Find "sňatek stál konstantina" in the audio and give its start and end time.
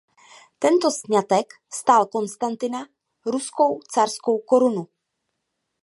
0.97-2.81